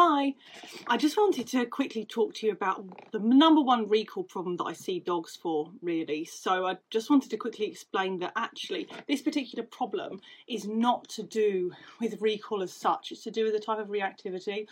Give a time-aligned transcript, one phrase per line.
[0.00, 0.36] Hi,
[0.86, 4.64] I just wanted to quickly talk to you about the number one recall problem that
[4.66, 6.24] I see dogs for, really.
[6.24, 11.24] So, I just wanted to quickly explain that actually, this particular problem is not to
[11.24, 14.68] do with recall as such, it's to do with the type of reactivity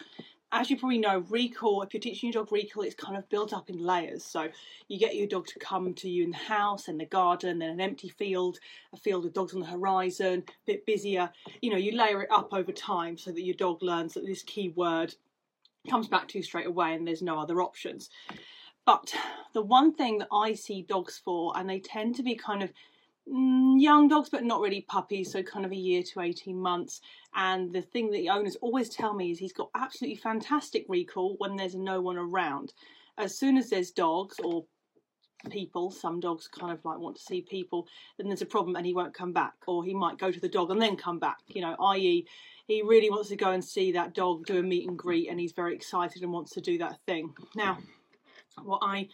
[0.56, 3.52] as you probably know, recall, if you're teaching your dog recall, it's kind of built
[3.52, 4.24] up in layers.
[4.24, 4.48] So
[4.88, 7.70] you get your dog to come to you in the house, in the garden, then
[7.70, 8.58] an empty field,
[8.92, 11.30] a field of dogs on the horizon, a bit busier.
[11.60, 14.42] You know, you layer it up over time so that your dog learns that this
[14.42, 15.14] key word
[15.88, 18.10] comes back to you straight away and there's no other options.
[18.86, 19.14] But
[19.52, 22.72] the one thing that I see dogs for, and they tend to be kind of
[23.28, 27.00] Mm, young dogs, but not really puppies, so kind of a year to 18 months.
[27.34, 31.34] And the thing that the owners always tell me is he's got absolutely fantastic recall
[31.38, 32.72] when there's no one around.
[33.18, 34.64] As soon as there's dogs or
[35.50, 38.86] people, some dogs kind of like want to see people, then there's a problem and
[38.86, 41.38] he won't come back, or he might go to the dog and then come back,
[41.48, 42.26] you know, i.e.,
[42.68, 45.38] he really wants to go and see that dog do a meet and greet and
[45.38, 47.32] he's very excited and wants to do that thing.
[47.54, 47.78] Now,
[48.62, 49.08] what I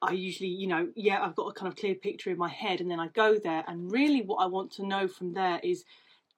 [0.00, 2.80] I usually, you know, yeah, I've got a kind of clear picture in my head,
[2.80, 3.64] and then I go there.
[3.66, 5.84] And really, what I want to know from there is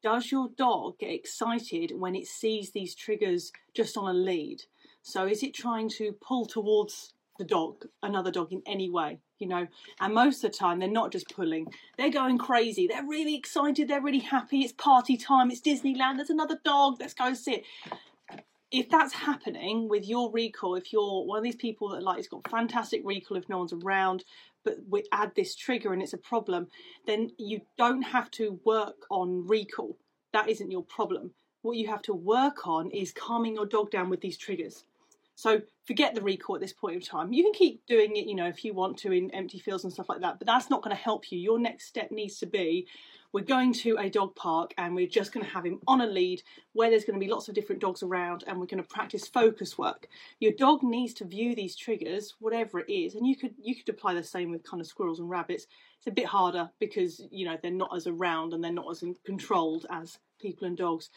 [0.02, 4.62] does your dog get excited when it sees these triggers just on a lead?
[5.02, 9.46] So, is it trying to pull towards the dog, another dog in any way, you
[9.46, 9.66] know?
[10.00, 11.66] And most of the time, they're not just pulling,
[11.96, 12.86] they're going crazy.
[12.86, 14.60] They're really excited, they're really happy.
[14.60, 17.64] It's party time, it's Disneyland, there's another dog, let's go sit
[18.70, 22.28] if that's happening with your recall, if you're one of these people that like it's
[22.28, 24.24] got fantastic recall if no one's around,
[24.64, 26.68] but we add this trigger and it's a problem,
[27.06, 29.96] then you don't have to work on recall.
[30.32, 31.32] That isn't your problem.
[31.62, 34.84] What you have to work on is calming your dog down with these triggers.
[35.34, 37.32] So forget the recall at this point in time.
[37.32, 39.92] You can keep doing it, you know, if you want to in empty fields and
[39.92, 41.38] stuff like that, but that's not going to help you.
[41.38, 42.86] Your next step needs to be
[43.32, 46.06] we're going to a dog park and we're just going to have him on a
[46.06, 46.42] lead
[46.72, 49.28] where there's going to be lots of different dogs around and we're going to practice
[49.28, 50.08] focus work.
[50.40, 53.88] Your dog needs to view these triggers, whatever it is, and you could you could
[53.88, 55.66] apply the same with kind of squirrels and rabbits.
[55.98, 59.04] It's a bit harder because you know they're not as around and they're not as
[59.24, 61.10] controlled as people and dogs.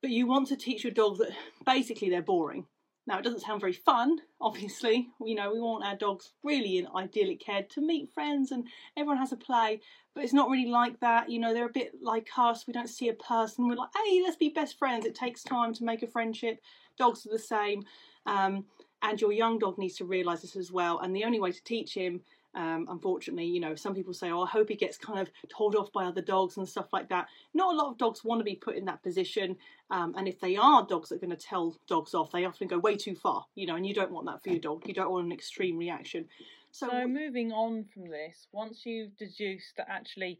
[0.00, 1.30] But you want to teach your dog that
[1.64, 2.66] basically they're boring
[3.06, 5.08] now, it doesn't sound very fun, obviously.
[5.24, 8.66] You know, we want our dogs really in idyllic care to meet friends and
[8.96, 9.80] everyone has a play,
[10.14, 11.30] but it's not really like that.
[11.30, 12.66] You know, they're a bit like us.
[12.66, 13.68] We don't see a person.
[13.68, 15.06] We're like, hey, let's be best friends.
[15.06, 16.60] It takes time to make a friendship.
[16.98, 17.84] Dogs are the same.
[18.26, 18.64] Um,
[19.02, 21.00] and your young dog needs to realise this as well.
[21.00, 22.20] And the only way to teach him
[22.54, 25.74] um, unfortunately, you know, some people say, "Oh, I hope he gets kind of told
[25.74, 28.44] off by other dogs and stuff like that." Not a lot of dogs want to
[28.44, 29.56] be put in that position,
[29.90, 32.68] um, and if they are dogs that are going to tell dogs off, they often
[32.68, 34.86] go way too far, you know, and you don't want that for your dog.
[34.86, 36.26] You don't want an extreme reaction.
[36.72, 40.38] So, so moving on from this, once you've deduced that actually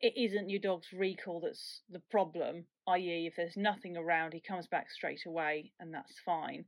[0.00, 4.66] it isn't your dog's recall that's the problem, i.e., if there's nothing around, he comes
[4.68, 6.64] back straight away, and that's fine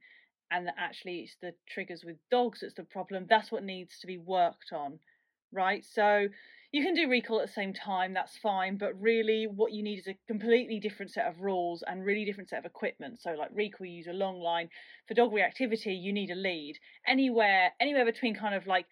[0.50, 4.06] and that actually it's the triggers with dogs that's the problem, that's what needs to
[4.06, 4.98] be worked on,
[5.52, 5.84] right?
[5.84, 6.28] So
[6.74, 10.00] you can do recall at the same time, that's fine, but really what you need
[10.00, 13.20] is a completely different set of rules and really different set of equipment.
[13.22, 14.68] So like recall, you use a long line.
[15.06, 16.80] For dog reactivity, you need a lead.
[17.06, 18.86] Anywhere, anywhere between kind of like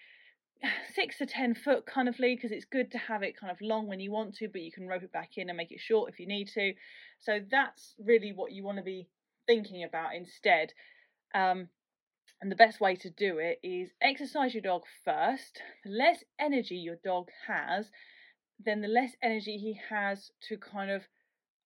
[0.94, 3.60] six to ten foot kind of lead because it's good to have it kind of
[3.60, 5.80] long when you want to, but you can rope it back in and make it
[5.80, 6.74] short if you need to.
[7.18, 9.08] So that's really what you want to be
[9.48, 10.72] thinking about instead.
[11.34, 11.66] Um,
[12.42, 15.62] and the best way to do it is exercise your dog first.
[15.84, 17.88] The less energy your dog has,
[18.58, 21.02] then the less energy he has to kind of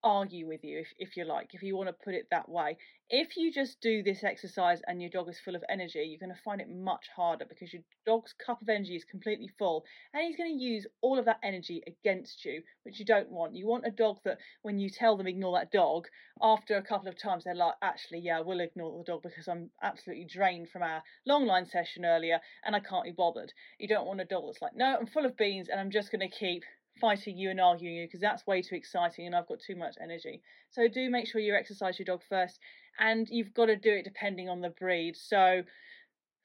[0.03, 2.77] argue with you, if, if you like, if you want to put it that way.
[3.09, 6.37] If you just do this exercise and your dog is full of energy, you're going
[6.37, 10.25] to find it much harder because your dog's cup of energy is completely full and
[10.25, 13.55] he's going to use all of that energy against you, which you don't want.
[13.55, 16.07] You want a dog that when you tell them ignore that dog,
[16.43, 19.71] after a couple of times they're like, actually, yeah, we'll ignore the dog because I'm
[19.83, 23.53] absolutely drained from our long line session earlier and I can't be bothered.
[23.79, 26.11] You don't want a dog that's like, no, I'm full of beans and I'm just
[26.11, 26.65] going to keep
[27.01, 29.97] fighting you and arguing you because that's way too exciting and I've got too much
[30.01, 30.43] energy.
[30.71, 32.59] So do make sure you exercise your dog first
[32.99, 35.17] and you've got to do it depending on the breed.
[35.17, 35.63] So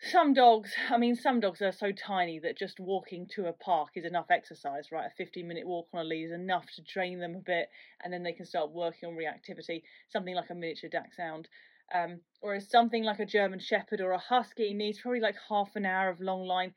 [0.02, 3.90] some dogs, I mean, some dogs are so tiny that just walking to a park
[3.96, 5.06] is enough exercise, right?
[5.06, 7.70] A 15 minute walk on a lead is enough to train them a bit
[8.04, 11.48] and then they can start working on reactivity, something like a miniature dachshund.
[11.94, 15.86] Um, whereas something like a German Shepherd or a Husky needs probably like half an
[15.86, 16.74] hour of long line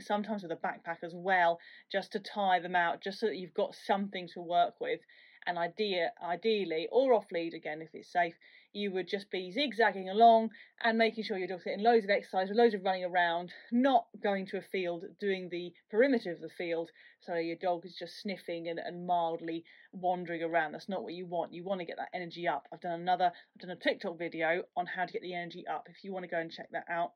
[0.00, 1.58] sometimes with a backpack as well,
[1.90, 5.00] just to tie them out, just so that you've got something to work with.
[5.48, 8.34] And idea, ideally, or off lead again if it's safe,
[8.72, 10.50] you would just be zigzagging along
[10.82, 14.44] and making sure your dog's getting loads of exercise, loads of running around, not going
[14.46, 16.90] to a field, doing the perimeter of the field.
[17.20, 20.72] So your dog is just sniffing and, and mildly wandering around.
[20.72, 21.54] That's not what you want.
[21.54, 22.66] You want to get that energy up.
[22.72, 25.86] I've done another, I've done a TikTok video on how to get the energy up.
[25.88, 27.12] If you want to go and check that out,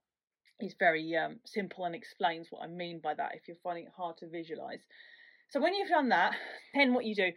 [0.63, 3.93] it's very um, simple and explains what I mean by that if you're finding it
[3.97, 4.81] hard to visualize.
[5.51, 6.35] So when you've done that,
[6.75, 7.33] then what you do,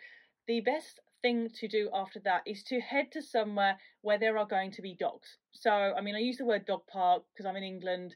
[0.48, 4.46] the best thing to do after that is to head to somewhere where there are
[4.46, 5.38] going to be dogs.
[5.54, 8.16] So, I mean, I use the word dog park because I'm in England.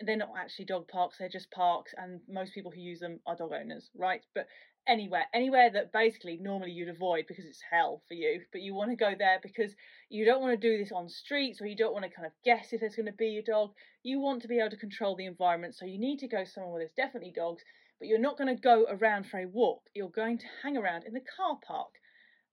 [0.00, 3.34] They're not actually dog parks, they're just parks, and most people who use them are
[3.34, 4.24] dog owners, right?
[4.32, 4.46] But
[4.88, 8.90] anywhere, anywhere that basically normally you'd avoid because it's hell for you, but you want
[8.90, 9.74] to go there because
[10.08, 12.32] you don't want to do this on streets or you don't want to kind of
[12.44, 13.70] guess if there's going to be a dog.
[14.02, 16.72] You want to be able to control the environment, so you need to go somewhere
[16.72, 17.62] where there's definitely dogs,
[17.98, 19.82] but you're not going to go around for a walk.
[19.94, 21.90] You're going to hang around in the car park.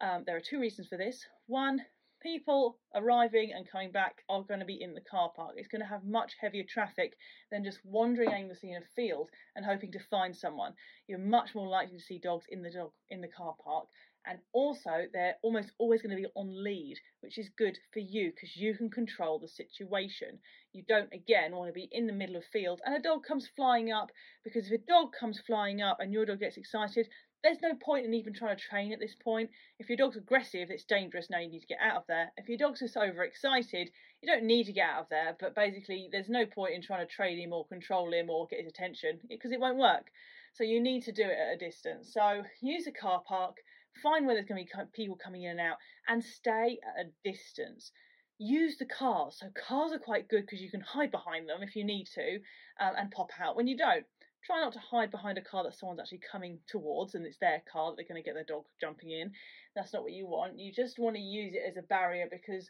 [0.01, 1.25] Um, there are two reasons for this.
[1.47, 1.81] One,
[2.25, 5.53] people arriving and coming back are going to be in the car park.
[5.57, 7.13] It's going to have much heavier traffic
[7.51, 10.73] than just wandering aimlessly in a field and hoping to find someone.
[11.07, 13.85] You're much more likely to see dogs in the dog in the car park.
[14.27, 18.31] And also, they're almost always going to be on lead, which is good for you
[18.31, 20.39] because you can control the situation.
[20.73, 23.47] You don't, again, want to be in the middle of field and a dog comes
[23.55, 24.09] flying up
[24.43, 27.07] because if a dog comes flying up and your dog gets excited,
[27.45, 29.51] there's no point in even trying to train at this point.
[29.77, 31.29] If your dog's aggressive, it's dangerous.
[31.29, 32.31] Now you need to get out of there.
[32.37, 35.37] If your dog's just overexcited, you don't need to get out of there.
[35.39, 38.61] But basically, there's no point in trying to train him or control him or get
[38.61, 40.07] his attention because it won't work.
[40.53, 42.11] So you need to do it at a distance.
[42.11, 43.57] So use a car park,
[44.01, 45.77] find where there's going to be people coming in and out,
[46.07, 47.91] and stay at a distance.
[48.39, 49.37] Use the cars.
[49.39, 52.39] So cars are quite good because you can hide behind them if you need to,
[52.79, 54.05] um, and pop out when you don't
[54.45, 57.61] try not to hide behind a car that someone's actually coming towards and it's their
[57.71, 59.31] car that they're going to get their dog jumping in.
[59.75, 60.59] That's not what you want.
[60.59, 62.69] You just want to use it as a barrier because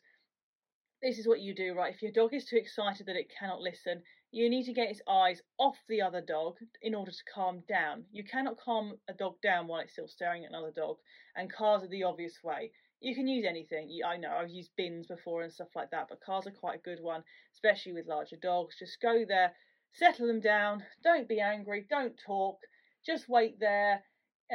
[1.01, 1.94] this is what you do, right?
[1.94, 4.01] If your dog is too excited that it cannot listen,
[4.31, 8.06] you need to get its eyes off the other dog in order to calm down.
[8.12, 10.98] You cannot calm a dog down while it's still staring at another dog,
[11.36, 12.71] and cars are the obvious way.
[13.01, 13.89] You can use anything.
[14.06, 16.89] I know I've used bins before and stuff like that, but cars are quite a
[16.89, 17.24] good one,
[17.54, 18.75] especially with larger dogs.
[18.80, 19.54] Just go there,
[19.97, 20.83] settle them down.
[21.03, 21.86] Don't be angry.
[21.89, 22.59] Don't talk.
[23.06, 24.03] Just wait there.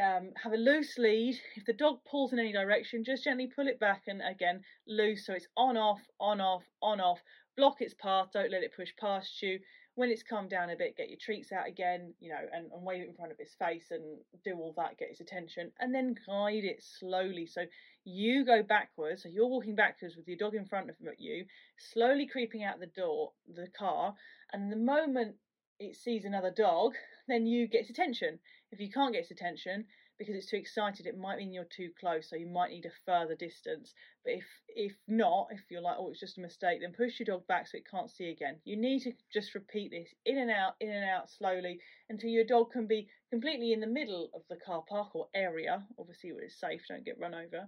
[0.00, 1.37] Um, have a loose lead.
[1.56, 5.26] If the dog pulls in any direction, just gently pull it back and again loose
[5.26, 7.20] so it's on off, on off, on off.
[7.56, 8.29] Block its path.
[8.32, 9.58] Don't let it push past you.
[9.97, 12.85] When it's calmed down a bit, get your treats out again, you know, and, and
[12.85, 15.94] wave it in front of its face and do all that, get its attention, and
[15.94, 17.47] then guide it slowly.
[17.47, 17.62] So
[18.05, 21.44] you go backwards, so you're walking backwards with your dog in front of you,
[21.93, 24.14] slowly creeping out the door, the car,
[24.52, 25.35] and the moment
[25.81, 26.93] it sees another dog,
[27.26, 28.38] then you get its attention.
[28.70, 29.87] If you can't get its attention
[30.20, 32.90] because it's too excited, it might mean you're too close, so you might need a
[33.06, 33.94] further distance.
[34.22, 37.25] But if if not, if you're like, oh, it's just a mistake, then push your
[37.25, 38.56] dog back so it can't see again.
[38.64, 41.81] You need to just repeat this in and out, in and out slowly
[42.11, 45.82] until your dog can be completely in the middle of the car park or area,
[45.99, 47.66] obviously where it's safe, don't get run over.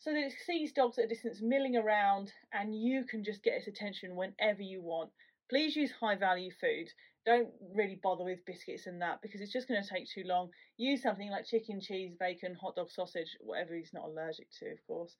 [0.00, 3.54] So that it sees dogs at a distance milling around and you can just get
[3.54, 5.10] its attention whenever you want.
[5.50, 6.88] Please use high value food.
[7.24, 10.50] Don't really bother with biscuits and that because it's just going to take too long.
[10.76, 14.78] Use something like chicken, cheese, bacon, hot dog, sausage, whatever he's not allergic to, of
[14.86, 15.16] course,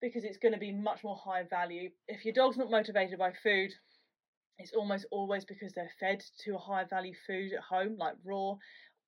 [0.00, 1.90] because it's going to be much more high value.
[2.08, 3.72] If your dog's not motivated by food,
[4.58, 8.54] it's almost always because they're fed to a high value food at home, like raw,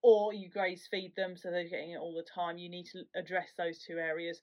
[0.02, 2.58] or you graze feed them so they're getting it all the time.
[2.58, 4.40] You need to address those two areas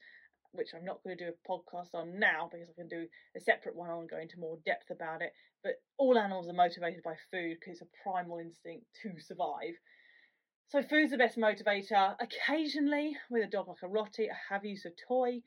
[0.53, 3.39] which I'm not going to do a podcast on now because I can do a
[3.39, 5.33] separate one on going into more depth about it.
[5.63, 9.75] But all animals are motivated by food because it's a primal instinct to survive.
[10.71, 12.15] So food's the best motivator.
[12.19, 15.41] Occasionally, with a dog like a Rottie, I have used a toy,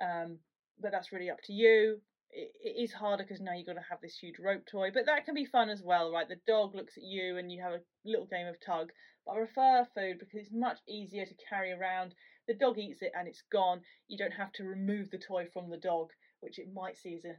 [0.00, 0.38] um,
[0.80, 2.00] but that's really up to you.
[2.30, 5.24] It, is harder because now you've got to have this huge rope toy, but that
[5.26, 6.28] can be fun as well, right?
[6.28, 8.90] The dog looks at you and you have a little game of tug.
[9.26, 12.14] But I prefer food because it's much easier to carry around
[12.48, 13.80] the dog eats it and it's gone.
[14.08, 17.24] You don't have to remove the toy from the dog, which it might see as
[17.24, 17.36] a,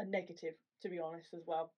[0.00, 1.72] a negative, to be honest, as well.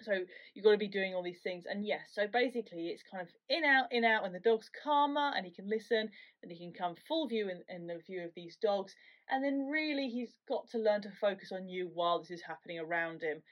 [0.00, 0.12] So
[0.54, 1.64] you've got to be doing all these things.
[1.68, 5.32] And yes, so basically it's kind of in, out, in, out, and the dog's calmer
[5.36, 6.08] and he can listen
[6.42, 8.94] and he can come full view in, in the view of these dogs.
[9.30, 12.80] And then really he's got to learn to focus on you while this is happening
[12.80, 13.42] around him.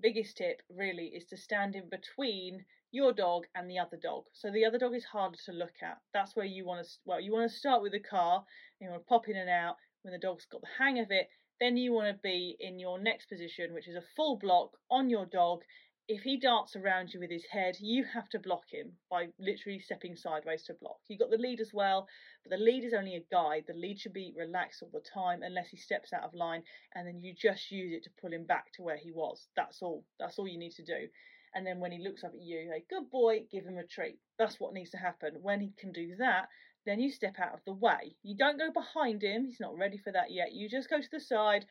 [0.00, 4.24] Biggest tip really is to stand in between your dog and the other dog.
[4.32, 5.98] So the other dog is harder to look at.
[6.12, 8.44] That's where you want to well, you want to start with the car.
[8.80, 11.10] and You want to pop in and out when the dog's got the hang of
[11.10, 11.28] it.
[11.60, 15.08] Then you want to be in your next position, which is a full block on
[15.08, 15.62] your dog,
[16.08, 19.80] if he darts around you with his head, you have to block him by literally
[19.80, 20.98] stepping sideways to block.
[21.08, 22.06] You've got the lead as well,
[22.44, 23.64] but the lead is only a guide.
[23.66, 26.62] The lead should be relaxed all the time unless he steps out of line,
[26.94, 29.48] and then you just use it to pull him back to where he was.
[29.56, 30.04] That's all.
[30.20, 31.08] That's all you need to do.
[31.54, 34.18] And then when he looks up at you, say, good boy, give him a treat.
[34.38, 35.38] That's what needs to happen.
[35.42, 36.48] When he can do that,
[36.84, 38.14] then you step out of the way.
[38.22, 40.52] You don't go behind him, he's not ready for that yet.
[40.52, 41.64] You just go to the side,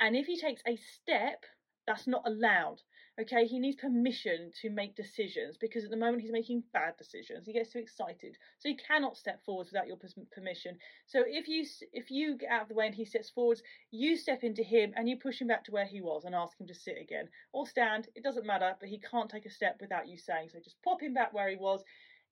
[0.00, 1.44] and if he takes a step,
[1.86, 2.80] that's not allowed.
[3.20, 7.46] Okay, he needs permission to make decisions because at the moment he's making bad decisions.
[7.46, 9.98] He gets too excited, so he cannot step forwards without your
[10.30, 10.78] permission.
[11.06, 14.16] So if you if you get out of the way and he steps forwards, you
[14.16, 16.66] step into him and you push him back to where he was and ask him
[16.68, 18.08] to sit again or stand.
[18.14, 20.48] It doesn't matter, but he can't take a step without you saying.
[20.50, 21.82] So just pop him back where he was.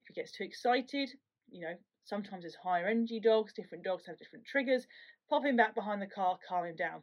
[0.01, 1.11] If he gets too excited,
[1.51, 3.53] you know sometimes it's higher energy dogs.
[3.53, 4.87] Different dogs have different triggers.
[5.29, 7.03] Pop him back behind the car, calm him down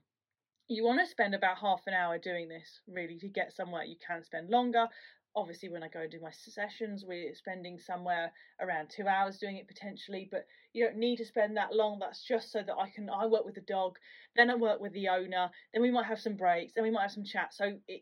[0.68, 3.96] you want to spend about half an hour doing this really to get somewhere you
[4.06, 4.88] can spend longer.
[5.36, 9.58] Obviously when i go and do my sessions we're spending somewhere around two hours doing
[9.58, 12.00] it potentially but you don't need to spend that long.
[12.00, 13.98] That's just so that i can i work with the dog
[14.36, 17.04] then i work with the owner then we might have some breaks then we might
[17.04, 17.54] have some chat.
[17.54, 18.02] So it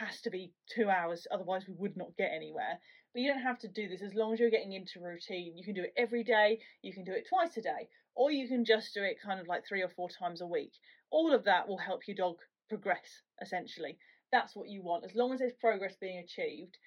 [0.00, 2.78] has to be two hours otherwise we would not get anywhere.
[3.12, 4.00] But you don't have to do this.
[4.00, 7.04] As long as you're getting into routine you can do it every day you can
[7.04, 9.82] do it twice a day or you can just do it kind of like three
[9.82, 10.72] or four times a week
[11.12, 12.36] all of that will help your dog
[12.68, 13.98] progress essentially.
[14.32, 15.04] That's what you want.
[15.04, 16.78] As long as there's progress being achieved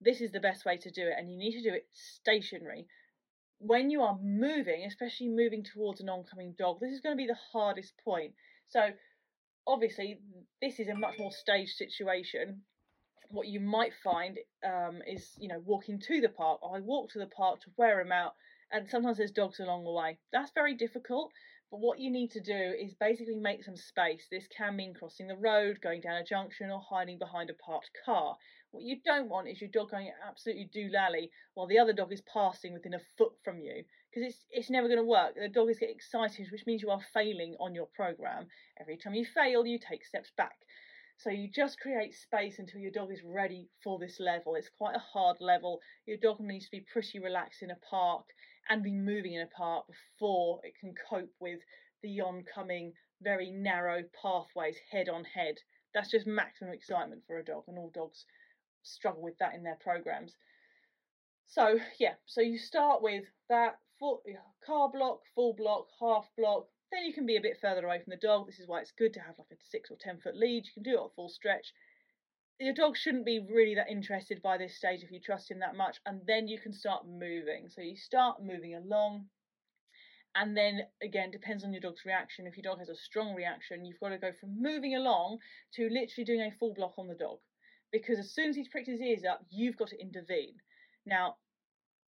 [0.00, 2.86] this is the best way to do it and you need to do it stationary.
[3.58, 7.26] When you are moving especially moving towards an oncoming dog this is going to be
[7.26, 8.34] the hardest point.
[8.68, 8.90] So
[9.66, 10.18] obviously
[10.62, 12.62] this is a much more staged situation.
[13.30, 16.60] What you might find um, is you know walking to the park.
[16.62, 18.34] I walk to the park to wear him out
[18.70, 20.18] and sometimes there's dogs along the way.
[20.32, 21.32] That's very difficult
[21.70, 24.26] but what you need to do is basically make some space.
[24.30, 27.90] This can mean crossing the road, going down a junction, or hiding behind a parked
[28.04, 28.36] car.
[28.70, 32.22] What you don't want is your dog going absolutely doolally while the other dog is
[32.22, 35.34] passing within a foot from you, because it's it's never going to work.
[35.34, 38.46] The dog is getting excited, which means you are failing on your program.
[38.80, 40.56] Every time you fail, you take steps back.
[41.18, 44.54] So you just create space until your dog is ready for this level.
[44.54, 45.80] It's quite a hard level.
[46.06, 48.24] Your dog needs to be pretty relaxed in a park
[48.68, 51.60] and be moving in a park before it can cope with
[52.02, 55.56] the oncoming very narrow pathways head on head.
[55.94, 58.24] That's just maximum excitement for a dog, and all dogs
[58.82, 60.36] struggle with that in their programs.
[61.46, 64.22] So, yeah, so you start with that full,
[64.64, 66.66] car block, full block, half block.
[66.92, 68.46] Then you can be a bit further away from the dog.
[68.46, 70.64] This is why it's good to have like a six or ten foot lead.
[70.66, 71.72] You can do it at full stretch
[72.60, 75.76] your dog shouldn't be really that interested by this stage if you trust him that
[75.76, 77.68] much, and then you can start moving.
[77.68, 79.26] So you start moving along,
[80.34, 82.46] and then again, depends on your dog's reaction.
[82.46, 85.38] If your dog has a strong reaction, you've got to go from moving along
[85.74, 87.38] to literally doing a full block on the dog,
[87.92, 90.54] because as soon as he's pricked his ears up, you've got to intervene.
[91.06, 91.36] Now,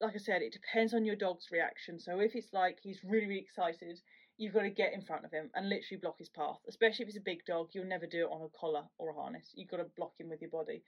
[0.01, 2.01] like I said, it depends on your dog's reaction.
[2.01, 4.01] So if it's like he's really, really excited,
[4.41, 6.57] you've got to get in front of him and literally block his path.
[6.67, 9.15] Especially if it's a big dog, you'll never do it on a collar or a
[9.15, 9.53] harness.
[9.55, 10.83] You've got to block him with your body.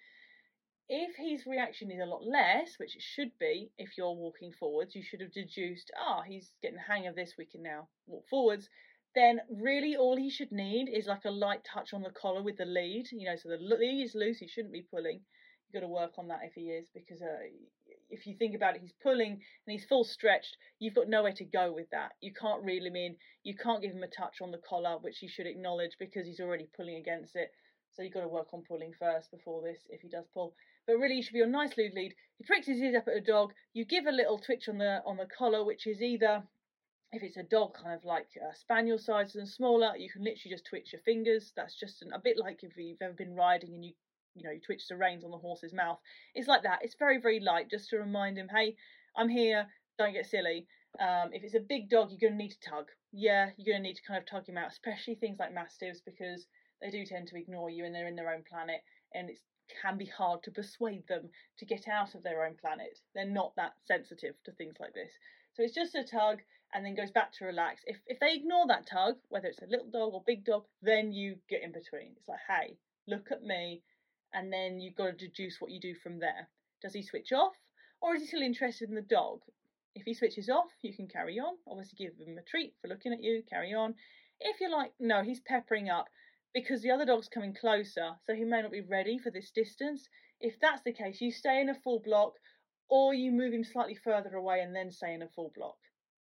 [0.88, 4.94] If his reaction is a lot less, which it should be if you're walking forwards,
[4.94, 7.88] you should have deduced, ah, oh, he's getting the hang of this, we can now
[8.06, 8.70] walk forwards.
[9.14, 12.56] Then really all he should need is like a light touch on the collar with
[12.56, 15.20] the lead, you know, so the lead is loose, he shouldn't be pulling.
[15.68, 17.44] You've got to work on that if he is, because uh,
[18.12, 20.56] if you think about it, he's pulling and he's full stretched.
[20.78, 22.12] You've got nowhere to go with that.
[22.20, 23.16] You can't reel him in.
[23.42, 26.40] You can't give him a touch on the collar, which you should acknowledge because he's
[26.40, 27.50] already pulling against it.
[27.92, 30.54] So you've got to work on pulling first before this, if he does pull.
[30.86, 32.14] But really, you should be on nice lead lead.
[32.38, 33.52] He pricks his ears up at a dog.
[33.72, 36.42] You give a little twitch on the on the collar, which is either
[37.12, 40.54] if it's a dog kind of like a spaniel size and smaller, you can literally
[40.54, 41.52] just twitch your fingers.
[41.54, 43.92] That's just an, a bit like if you've ever been riding and you
[44.34, 45.98] you know, you twitch the reins on the horse's mouth.
[46.34, 46.80] It's like that.
[46.82, 48.76] It's very, very light, just to remind him, hey,
[49.16, 49.66] I'm here.
[49.98, 50.66] Don't get silly.
[51.00, 52.86] Um, if it's a big dog, you're going to need to tug.
[53.12, 56.00] Yeah, you're going to need to kind of tug him out, especially things like mastiffs
[56.04, 56.46] because
[56.80, 58.80] they do tend to ignore you and they're in their own planet,
[59.14, 59.38] and it
[59.80, 62.98] can be hard to persuade them to get out of their own planet.
[63.14, 65.12] They're not that sensitive to things like this.
[65.54, 66.40] So it's just a tug
[66.74, 67.82] and then goes back to relax.
[67.86, 71.12] If if they ignore that tug, whether it's a little dog or big dog, then
[71.12, 72.14] you get in between.
[72.16, 73.82] It's like, hey, look at me
[74.34, 76.48] and then you've got to deduce what you do from there.
[76.80, 77.54] Does he switch off,
[78.00, 79.40] or is he still interested in the dog?
[79.94, 81.54] If he switches off, you can carry on.
[81.68, 83.94] Obviously, give him a treat for looking at you, carry on.
[84.40, 86.08] If you're like, no, he's peppering up
[86.54, 90.08] because the other dog's coming closer, so he may not be ready for this distance.
[90.40, 92.34] If that's the case, you stay in a full block
[92.88, 95.76] or you move him slightly further away and then stay in a full block.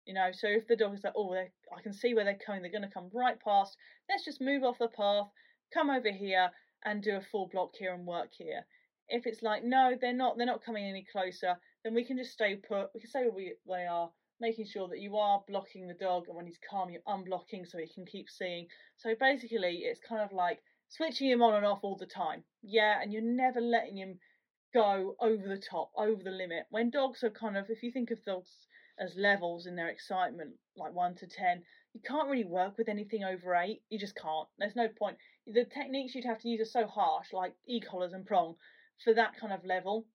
[0.05, 2.63] You know, so if the dog is like, oh, I can see where they're coming,
[2.63, 3.77] they're going to come right past,
[4.09, 5.29] let's just move off the path,
[5.73, 6.51] come over here,
[6.85, 8.65] and do a full block here and work here.
[9.09, 12.33] If it's like no, they're not, they're not coming any closer, then we can just
[12.33, 12.89] stay put.
[12.95, 16.25] We can stay where we, they are, making sure that you are blocking the dog,
[16.29, 18.67] and when he's calm, you're unblocking so he can keep seeing.
[18.97, 22.45] So basically, it's kind of like switching him on and off all the time.
[22.63, 24.19] Yeah, and you're never letting him
[24.75, 26.65] go over the top, over the limit.
[26.71, 28.51] When dogs are kind of, if you think of dogs
[29.01, 31.63] as levels in their excitement, like one to ten,
[31.95, 33.83] you can't really work with anything over eight.
[33.89, 34.47] You just can't.
[34.59, 35.17] There's no point.
[35.51, 38.57] The techniques you'd have to use are so harsh, like e-collars and prong,
[39.03, 40.07] for that kind of level.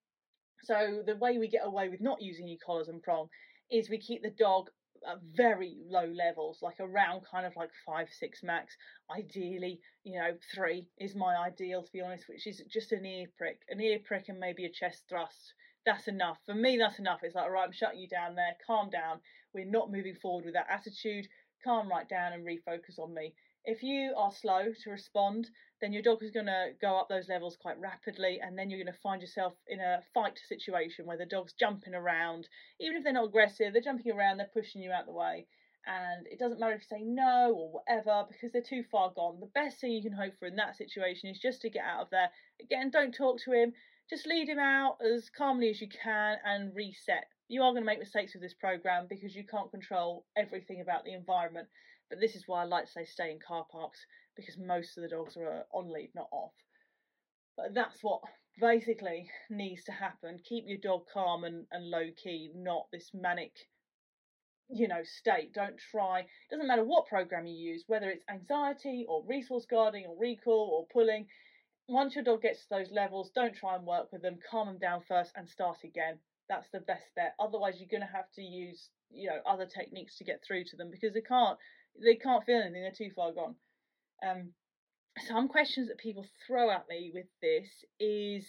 [0.63, 3.30] So the way we get away with not using e-collars and prong
[3.72, 4.70] is we keep the dog
[5.10, 8.78] at very low levels, like around kind of like five, six max.
[9.10, 13.25] Ideally, you know, three is my ideal to be honest, which is just an ear
[13.38, 15.54] prick, an ear prick and maybe a chest thrust.
[15.86, 16.38] That's enough.
[16.46, 17.20] For me, that's enough.
[17.24, 19.20] It's like, right, I'm shutting you down there, calm down.
[19.54, 21.28] We're not moving forward with that attitude.
[21.66, 23.34] Calm right down and refocus on me.
[23.65, 27.29] If you are slow to respond, then your dog is going to go up those
[27.29, 31.17] levels quite rapidly, and then you're going to find yourself in a fight situation where
[31.17, 32.48] the dog's jumping around.
[32.79, 35.48] Even if they're not aggressive, they're jumping around, they're pushing you out the way.
[35.86, 39.39] And it doesn't matter if you say no or whatever because they're too far gone.
[39.39, 42.03] The best thing you can hope for in that situation is just to get out
[42.03, 42.29] of there.
[42.62, 43.74] Again, don't talk to him,
[44.10, 47.27] just lead him out as calmly as you can and reset.
[47.54, 51.04] You are going to make mistakes with this program because you can't control everything about
[51.04, 51.68] the environment.
[52.10, 54.00] But this is why I like to say stay in car parks
[54.36, 56.56] because most of the dogs are on lead, not off.
[57.56, 58.22] But that's what
[58.60, 60.40] basically needs to happen.
[60.50, 63.54] Keep your dog calm and, and low key, not this manic,
[64.68, 65.54] you know, state.
[65.54, 66.22] Don't try.
[66.22, 70.72] It doesn't matter what program you use, whether it's anxiety or resource guarding or recall
[70.74, 71.28] or pulling.
[71.88, 74.40] Once your dog gets to those levels, don't try and work with them.
[74.50, 76.18] Calm them down first and start again.
[76.50, 77.36] That's the best bet.
[77.40, 80.76] Otherwise, you're going to have to use, you know, other techniques to get through to
[80.78, 81.58] them because they can't
[82.02, 82.82] they can't feel anything.
[82.82, 83.56] They're too far gone.
[84.28, 84.54] Um,
[85.28, 87.70] some questions that people throw at me with this
[88.00, 88.46] is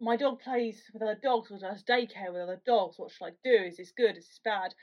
[0.00, 2.98] my dog plays with other dogs or does daycare with other dogs.
[2.98, 3.64] What should I do?
[3.66, 4.16] Is this good?
[4.16, 4.74] Is this bad?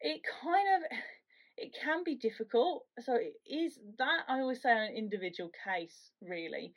[0.00, 0.98] It kind of
[1.56, 2.84] it can be difficult.
[3.00, 6.72] So it is that I always say an individual case really.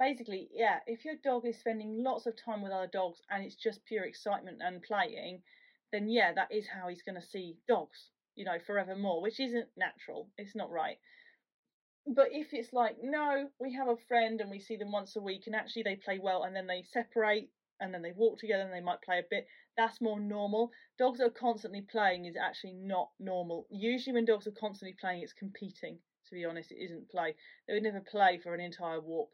[0.00, 3.54] Basically, yeah, if your dog is spending lots of time with other dogs and it's
[3.54, 5.42] just pure excitement and playing,
[5.92, 9.68] then yeah, that is how he's going to see dogs you know, forevermore, which isn't
[9.76, 10.28] natural.
[10.38, 10.96] It's not right.
[12.06, 15.20] But if it's like, no, we have a friend and we see them once a
[15.20, 18.62] week and actually they play well and then they separate and then they walk together
[18.62, 19.46] and they might play a bit,
[19.76, 20.70] that's more normal.
[20.98, 23.66] Dogs are constantly playing is actually not normal.
[23.70, 25.98] Usually, when dogs are constantly playing, it's competing.
[26.28, 27.34] To be honest, it isn't play.
[27.66, 29.28] They would never play for an entire walk.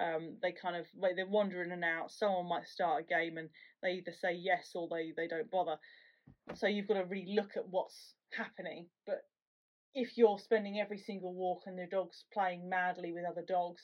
[0.00, 2.10] Um, they kind of they wander in and out.
[2.10, 3.48] Someone might start a game and
[3.82, 5.76] they either say yes or they they don't bother.
[6.54, 8.86] So you've got to really look at what's happening.
[9.06, 9.22] But
[9.94, 13.82] if you're spending every single walk and the dog's playing madly with other dogs,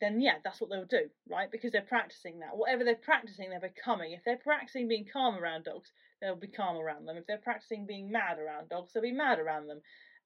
[0.00, 1.50] then yeah, that's what they'll do, right?
[1.50, 2.56] Because they're practicing that.
[2.56, 4.12] Whatever they're practicing, they're becoming.
[4.12, 5.90] If they're practicing being calm around dogs,
[6.20, 7.16] they'll be calm around them.
[7.16, 9.80] If they're practicing being mad around dogs, they'll be mad around them.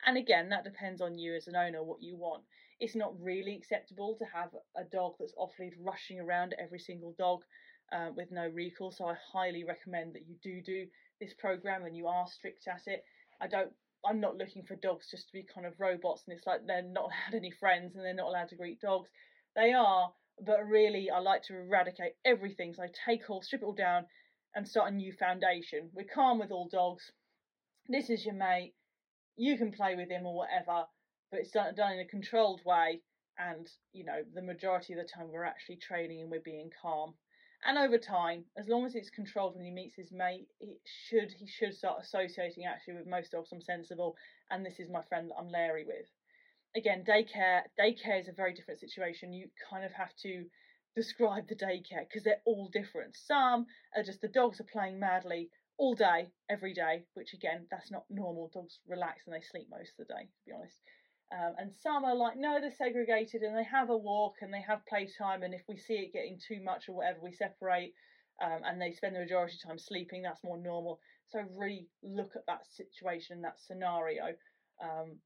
[0.05, 2.43] And again, that depends on you as an owner, what you want.
[2.83, 7.15] It's not really acceptable to have a dog that's off lead rushing around every single
[7.17, 7.43] dog
[7.93, 8.91] uh, with no recall.
[8.91, 10.87] So I highly recommend that you do do
[11.21, 13.05] this program and you are strict at it.
[13.41, 13.71] I don't
[14.05, 16.83] I'm not looking for dogs just to be kind of robots and it's like they're
[16.83, 19.09] not allowed any friends and they're not allowed to greet dogs.
[19.55, 20.13] They are,
[20.45, 22.75] but really I like to eradicate everything.
[22.75, 24.07] So I take all, strip it all down
[24.57, 25.91] and start a new foundation.
[25.95, 27.13] We're calm with all dogs.
[27.89, 28.75] This is your mate.
[29.37, 30.87] You can play with him or whatever,
[31.33, 33.01] but it's done, done in a controlled way.
[33.39, 37.15] And, you know, the majority of the time we're actually training and we're being calm
[37.65, 41.33] and over time, as long as it's controlled when he meets his mate, it should
[41.33, 43.51] he should start associating actually with most dogs.
[43.53, 44.17] I'm sensible,
[44.51, 46.07] and this is my friend that I'm Larry with.
[46.75, 49.33] Again, daycare daycare is a very different situation.
[49.33, 50.45] You kind of have to
[50.97, 53.15] describe the daycare because they're all different.
[53.17, 53.67] Some
[53.97, 58.05] are just the dogs are playing madly all day, every day, which again, that's not
[58.11, 58.51] normal.
[58.53, 60.81] Dogs relax and they sleep most of the day, to be honest.
[61.33, 64.61] Um, and some are like, no, they're segregated and they have a walk and they
[64.61, 65.43] have playtime.
[65.43, 67.95] And if we see it getting too much or whatever, we separate
[68.43, 70.23] um, and they spend the majority of time sleeping.
[70.23, 71.01] That's more normal.
[71.31, 74.35] So really look at that situation, that scenario.
[74.83, 75.17] Um,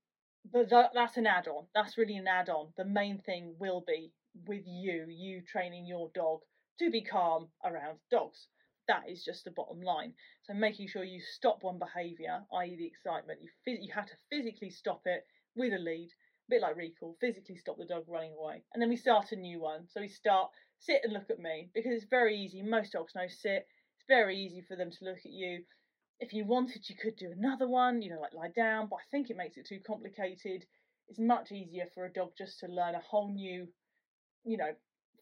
[0.53, 1.67] but th- that's an add on.
[1.75, 2.73] That's really an add on.
[2.77, 4.13] The main thing will be
[4.47, 6.41] with you, you training your dog
[6.79, 8.47] to be calm around dogs.
[8.87, 10.13] That is just the bottom line.
[10.45, 14.17] So making sure you stop one behaviour, i.e., the excitement, you phys- you have to
[14.31, 15.25] physically stop it
[15.57, 18.63] with a lead, a bit like recall, physically stop the dog running away.
[18.73, 19.89] And then we start a new one.
[19.89, 22.63] So we start sit and look at me because it's very easy.
[22.63, 23.67] Most dogs know sit.
[23.97, 25.63] It's very easy for them to look at you.
[26.21, 29.09] If you wanted, you could do another one, you know, like lie down, but I
[29.11, 30.65] think it makes it too complicated.
[31.09, 33.69] It's much easier for a dog just to learn a whole new,
[34.45, 34.73] you know,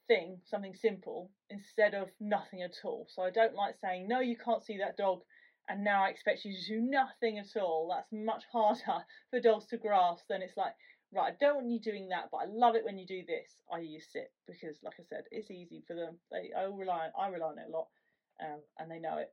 [0.07, 3.07] thing, something simple, instead of nothing at all.
[3.09, 5.21] So I don't like saying, no, you can't see that dog,
[5.69, 7.89] and now I expect you to do nothing at all.
[7.95, 10.75] That's much harder for dogs to grasp than it's like,
[11.13, 13.51] right, I don't want you doing that, but I love it when you do this.
[13.73, 16.19] I use sit because, like I said, it's easy for them.
[16.31, 17.89] They, I rely, I rely on it a lot,
[18.41, 19.33] um, and they know it.